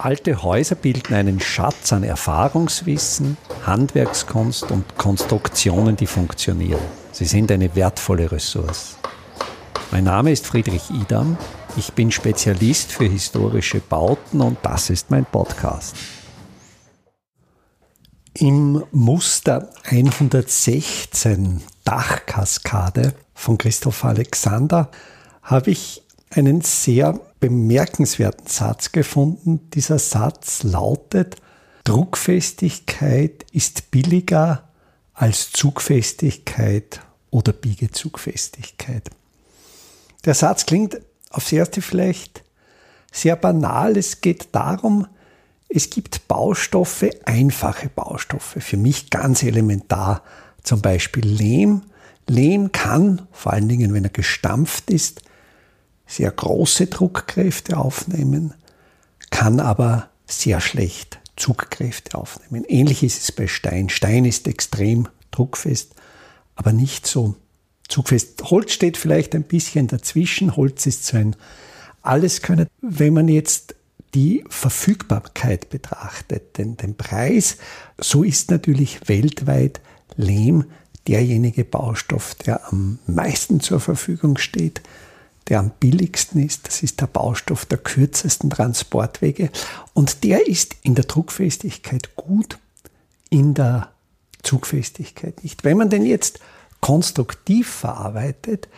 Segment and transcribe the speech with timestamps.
[0.00, 3.36] Alte Häuser bilden einen Schatz an Erfahrungswissen,
[3.66, 6.80] Handwerkskunst und Konstruktionen, die funktionieren.
[7.10, 8.96] Sie sind eine wertvolle Ressource.
[9.90, 11.36] Mein Name ist Friedrich Idam.
[11.76, 15.96] Ich bin Spezialist für historische Bauten und das ist mein Podcast.
[18.34, 24.92] Im Muster 116 Dachkaskade von Christoph Alexander
[25.42, 29.70] habe ich einen sehr bemerkenswerten Satz gefunden.
[29.74, 31.36] Dieser Satz lautet,
[31.84, 34.68] Druckfestigkeit ist billiger
[35.14, 39.10] als Zugfestigkeit oder Biegezugfestigkeit.
[40.24, 42.44] Der Satz klingt aufs erste vielleicht
[43.12, 43.96] sehr banal.
[43.96, 45.06] Es geht darum,
[45.68, 50.22] es gibt Baustoffe, einfache Baustoffe, für mich ganz elementar,
[50.62, 51.82] zum Beispiel Lehm.
[52.26, 55.22] Lehm kann, vor allen Dingen wenn er gestampft ist,
[56.08, 58.54] sehr große Druckkräfte aufnehmen,
[59.30, 62.64] kann aber sehr schlecht Zugkräfte aufnehmen.
[62.66, 63.90] Ähnlich ist es bei Stein.
[63.90, 65.94] Stein ist extrem druckfest,
[66.56, 67.36] aber nicht so
[67.88, 68.42] zugfest.
[68.50, 70.56] Holz steht vielleicht ein bisschen dazwischen.
[70.56, 71.36] Holz ist so ein
[72.02, 72.66] Alleskönner.
[72.80, 73.76] Wenn man jetzt
[74.14, 77.58] die Verfügbarkeit betrachtet, den, den Preis,
[77.98, 79.80] so ist natürlich weltweit
[80.16, 80.64] Lehm
[81.06, 84.82] derjenige Baustoff, der am meisten zur Verfügung steht
[85.48, 86.66] der am billigsten ist.
[86.66, 89.50] Das ist der Baustoff der kürzesten Transportwege.
[89.94, 92.58] Und der ist in der Druckfestigkeit gut,
[93.30, 93.90] in der
[94.42, 95.64] Zugfestigkeit nicht.
[95.64, 96.40] Wenn man den jetzt
[96.80, 98.68] konstruktiv verarbeitet,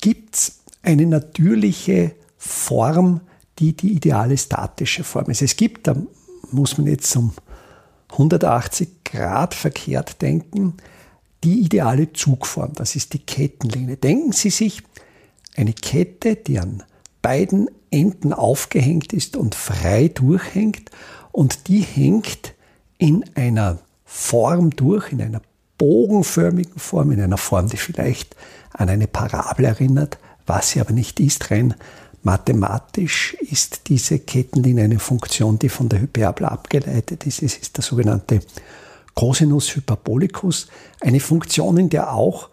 [0.00, 3.20] gibt es eine natürliche Form,
[3.58, 5.42] die die ideale statische Form ist.
[5.42, 5.96] Es gibt, da
[6.50, 7.32] muss man jetzt um
[8.12, 10.74] 180 Grad verkehrt denken,
[11.42, 12.72] die ideale Zugform.
[12.74, 13.96] Das ist die Kettenlinie.
[13.96, 14.82] Denken Sie sich
[15.56, 16.82] eine Kette, die an
[17.22, 20.90] beiden Enden aufgehängt ist und frei durchhängt
[21.32, 22.54] und die hängt
[22.98, 25.40] in einer Form durch, in einer
[25.78, 28.36] bogenförmigen Form, in einer Form, die vielleicht
[28.72, 31.50] an eine Parabel erinnert, was sie aber nicht ist.
[31.50, 31.74] Rein
[32.22, 37.42] mathematisch ist diese Kettenlinie eine Funktion, die von der Hyperbel abgeleitet ist.
[37.42, 38.40] Es ist der sogenannte
[39.14, 40.68] Cosinus Hyperbolicus,
[41.00, 42.48] eine Funktion, in der auch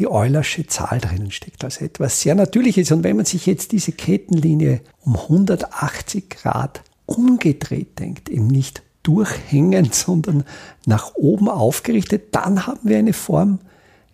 [0.00, 2.90] die Eulersche Zahl drinnen steckt, also etwas sehr Natürliches.
[2.90, 9.94] Und wenn man sich jetzt diese Kettenlinie um 180 Grad umgedreht denkt, eben nicht durchhängend,
[9.94, 10.44] sondern
[10.86, 13.58] nach oben aufgerichtet, dann haben wir eine Form,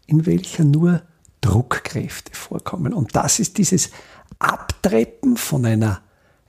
[0.09, 1.03] in welcher nur
[1.41, 2.93] Druckkräfte vorkommen.
[2.93, 3.91] Und das ist dieses
[4.41, 6.01] Abtreppen von einer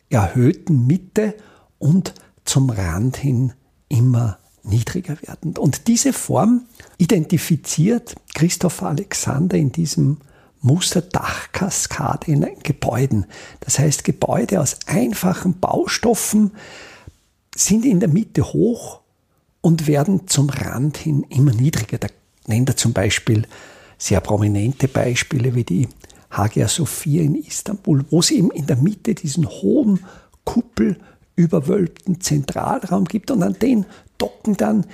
[0.09, 1.35] erhöhten Mitte
[1.77, 3.53] und zum Rand hin
[3.87, 5.57] immer niedriger werden.
[5.57, 6.66] Und diese Form
[6.97, 10.17] identifiziert Christoph Alexander in diesem
[10.61, 13.25] Muster Dachkaskade in Gebäuden.
[13.61, 16.51] Das heißt, Gebäude aus einfachen Baustoffen
[17.56, 19.01] sind in der Mitte hoch
[19.61, 21.97] und werden zum Rand hin immer niedriger.
[21.97, 22.07] Da
[22.47, 23.44] nennt er zum Beispiel
[23.97, 25.88] sehr prominente Beispiele wie die
[26.29, 30.06] Hagia Sophia in Istanbul, wo es eben in der Mitte diesen hohen
[30.44, 30.97] Kuppel
[31.37, 33.85] überwölbten Zentralraum gibt und an den
[34.17, 34.85] docken dann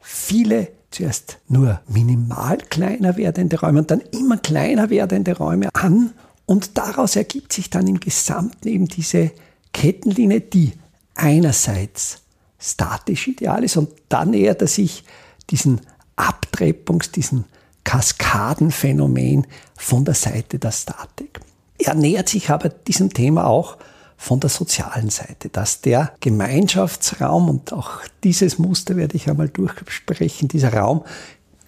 [0.00, 6.12] viele zuerst nur minimal kleiner werdende Räume und dann immer kleiner werdende Räume an
[6.44, 9.30] und daraus ergibt sich dann im Gesamten eben diese
[9.72, 10.72] Kettenlinie, die
[11.14, 12.22] einerseits
[12.58, 15.04] statisch ideal ist und dann nähert er sich
[15.50, 15.80] diesen
[16.16, 17.44] Abtrepungs-, diesen
[17.84, 19.46] Kaskadenphänomen
[19.76, 21.40] von der Seite der Statik.
[21.78, 23.76] Er nähert sich aber diesem Thema auch
[24.16, 30.48] von der sozialen Seite, dass der Gemeinschaftsraum, und auch dieses Muster werde ich einmal durchsprechen,
[30.48, 31.04] dieser Raum,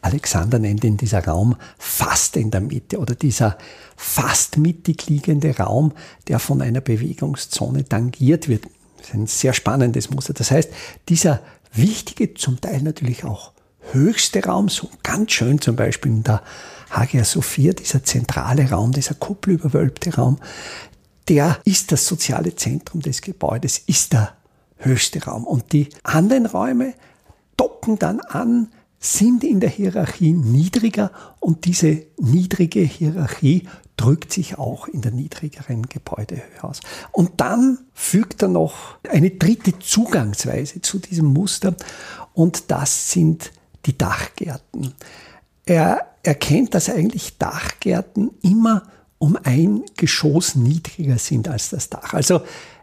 [0.00, 3.58] Alexander nennt ihn dieser Raum fast in der Mitte oder dieser
[3.97, 5.92] fast mittig liegende Raum,
[6.28, 8.64] der von einer Bewegungszone tangiert wird.
[8.98, 10.34] Das ist ein sehr spannendes Muster.
[10.34, 10.70] Das heißt,
[11.08, 11.41] dieser
[11.72, 13.53] wichtige, zum Teil natürlich auch
[13.92, 16.42] höchste Raum, so ganz schön zum Beispiel in der
[16.91, 20.38] Hagia Sophia, dieser zentrale Raum, dieser kuppelüberwölbte Raum,
[21.28, 24.32] der ist das soziale Zentrum des Gebäudes, ist der
[24.76, 25.44] höchste Raum.
[25.44, 26.94] Und die anderen Räume
[27.56, 28.69] docken dann an,
[29.00, 35.82] sind in der Hierarchie niedriger und diese niedrige Hierarchie drückt sich auch in der niedrigeren
[35.82, 36.80] Gebäudehöhe aus.
[37.12, 41.76] Und dann fügt er noch eine dritte Zugangsweise zu diesem Muster
[42.32, 43.52] und das sind
[43.86, 44.94] die Dachgärten.
[45.64, 48.82] Er erkennt, dass eigentlich Dachgärten immer
[49.19, 52.15] um ein Geschoss niedriger sind als das Dach.
[52.15, 52.43] Also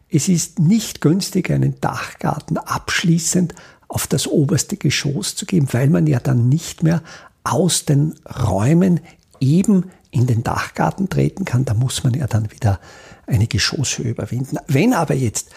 [0.10, 3.54] es ist nicht günstig, einen Dachgarten abschließend
[3.88, 7.02] auf das oberste Geschoss zu geben, weil man ja dann nicht mehr
[7.44, 9.00] aus den Räumen
[9.40, 11.66] eben in den Dachgarten treten kann.
[11.66, 12.80] Da muss man ja dann wieder
[13.28, 14.58] eine Geschosshöhe überwinden.
[14.68, 15.50] Wenn aber jetzt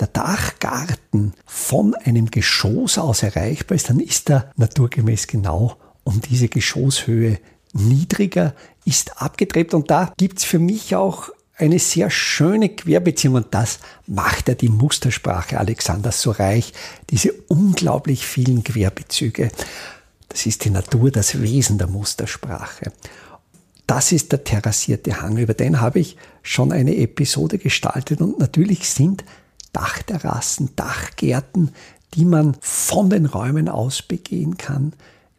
[0.00, 6.48] der Dachgarten von einem Geschoss aus erreichbar ist, dann ist er naturgemäß genau um diese
[6.48, 7.38] Geschosshöhe
[7.72, 13.78] niedriger, ist abgedreht und da gibt's für mich auch eine sehr schöne Querbeziehung und das
[14.06, 16.72] macht ja die Mustersprache Alexanders so reich,
[17.10, 19.50] diese unglaublich vielen Querbezüge.
[20.28, 22.92] Das ist die Natur, das Wesen der Mustersprache.
[23.86, 25.36] Das ist der terrassierte Hang.
[25.36, 29.24] Über den habe ich schon eine Episode gestaltet und natürlich sind
[29.72, 31.70] Dachterrassen, Dachgärten,
[32.14, 34.94] die man von den Räumen aus begehen kann,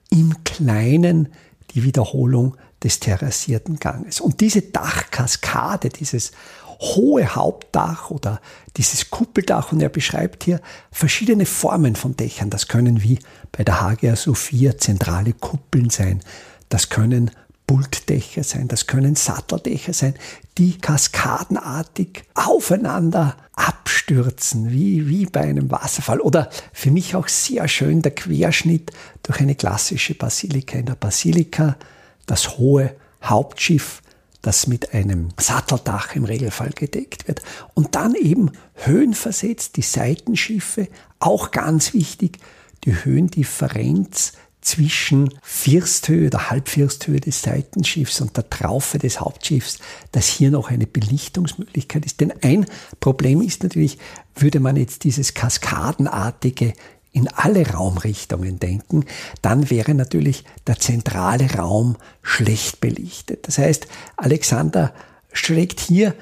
[0.10, 1.30] im Kleinen
[1.72, 4.20] die Wiederholung des terrassierten Ganges.
[4.20, 6.32] Und diese Dachkaskade, dieses
[6.80, 8.42] hohe Hauptdach oder
[8.78, 10.60] dieses Kuppeldach, und er beschreibt hier
[10.92, 12.50] verschiedene Formen von Dächern.
[12.50, 13.20] Das können wie
[13.52, 16.22] bei der Hagia Sophia zentrale Kuppeln sein.
[16.70, 17.32] Das können
[17.68, 20.16] Pultdächer sein, das können Satteldächer sein,
[20.58, 26.20] die kaskadenartig aufeinander abstürzen, wie, wie bei einem Wasserfall.
[26.20, 28.92] Oder für mich auch sehr schön der Querschnitt
[29.24, 30.78] durch eine klassische Basilika.
[30.78, 31.78] In der Basilika
[32.26, 34.02] das hohe Hauptschiff,
[34.42, 37.42] das mit einem Satteldach im Regelfall gedeckt wird.
[37.74, 40.88] Und dann eben höhenversetzt die Seitenschiffe,
[41.20, 42.40] auch ganz wichtig,
[42.84, 44.34] die Höhendifferenz
[44.64, 49.80] zwischen Firsthöhe oder Halbfirsthöhe des Seitenschiffs und der Traufe des Hauptschiffs,
[50.12, 52.22] dass hier noch eine Belichtungsmöglichkeit ist.
[52.22, 52.66] Denn ein
[53.00, 53.98] Problem ist natürlich,
[54.36, 56.74] würde man jetzt dieses kaskadenartige
[57.14, 59.06] in alle Raumrichtungen denken,
[59.42, 63.48] dann wäre natürlich der zentrale Raum schlecht belichtet.
[63.48, 63.88] Das heißt,
[64.18, 64.92] Alexander
[65.32, 66.16] schlägt hier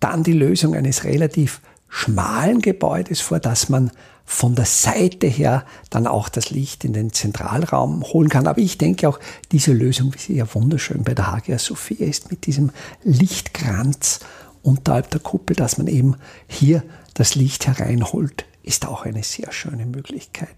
[0.00, 3.90] dann die Lösung eines relativ schmalen Gebäudes vor, dass man
[4.24, 8.46] von der Seite her dann auch das Licht in den Zentralraum holen kann.
[8.46, 9.18] Aber ich denke auch,
[9.52, 12.70] diese Lösung, wie sie ja wunderschön bei der Hagia Sophia ist, mit diesem
[13.02, 14.20] Lichtkranz
[14.62, 16.82] unterhalb der Kuppel, dass man eben hier
[17.14, 20.54] das Licht hereinholt, ist auch eine sehr schöne Möglichkeit.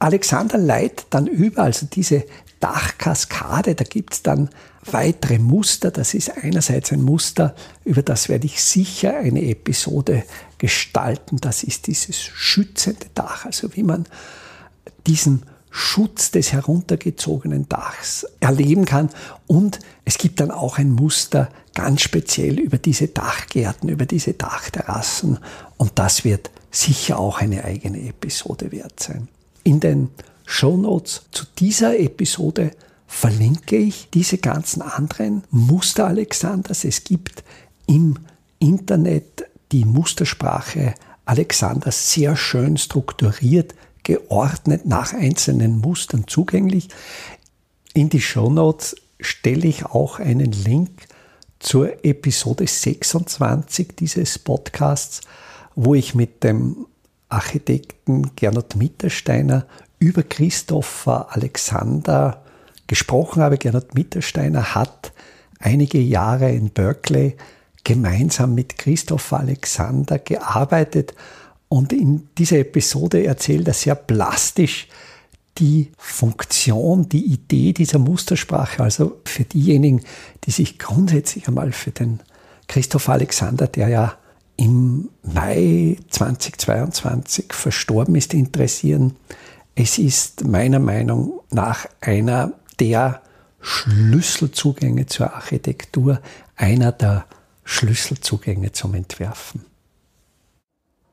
[0.00, 2.24] Alexander leitet dann über, also diese
[2.58, 4.50] Dachkaskade, da gibt es dann
[4.90, 5.90] weitere Muster.
[5.90, 7.54] Das ist einerseits ein Muster,
[7.84, 10.24] über das werde ich sicher eine Episode
[10.58, 11.36] gestalten.
[11.40, 14.06] Das ist dieses schützende Dach, also wie man
[15.06, 19.10] diesen Schutz des heruntergezogenen Dachs erleben kann.
[19.46, 25.38] Und es gibt dann auch ein Muster ganz speziell über diese Dachgärten, über diese Dachterrassen.
[25.76, 29.28] Und das wird sicher auch eine eigene Episode wert sein.
[29.64, 30.10] In den
[30.46, 32.72] Show Notes zu dieser Episode
[33.06, 36.84] verlinke ich diese ganzen anderen Muster Alexanders.
[36.84, 37.44] Es gibt
[37.86, 38.18] im
[38.58, 40.94] Internet die Mustersprache
[41.24, 46.88] Alexanders sehr schön strukturiert, geordnet nach einzelnen Mustern zugänglich.
[47.94, 50.90] In die Show Notes stelle ich auch einen Link
[51.58, 55.20] zur Episode 26 dieses Podcasts,
[55.74, 56.86] wo ich mit dem
[57.28, 59.66] Architekten Gernot Mittersteiner
[59.98, 62.42] über Christopher Alexander
[62.86, 63.58] gesprochen habe.
[63.58, 65.12] Gernot Mittersteiner hat
[65.58, 67.36] einige Jahre in Berkeley
[67.84, 71.14] gemeinsam mit Christopher Alexander gearbeitet
[71.68, 74.88] und in dieser Episode erzählt er sehr plastisch
[75.58, 78.82] die Funktion, die Idee dieser Mustersprache.
[78.82, 80.02] Also für diejenigen,
[80.44, 82.20] die sich grundsätzlich einmal für den
[82.66, 84.14] Christopher Alexander, der ja
[84.60, 89.16] im Mai 2022 verstorben ist, interessieren.
[89.74, 93.22] Es ist meiner Meinung nach einer der
[93.62, 96.20] Schlüsselzugänge zur Architektur,
[96.56, 97.24] einer der
[97.64, 99.64] Schlüsselzugänge zum Entwerfen.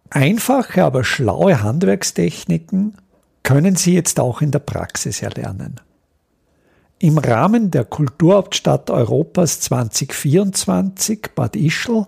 [0.10, 2.98] Einfache, aber schlaue Handwerkstechniken
[3.43, 5.79] können Sie jetzt auch in der Praxis erlernen.
[7.00, 12.07] Im Rahmen der Kulturhauptstadt Europas 2024 Bad Ischl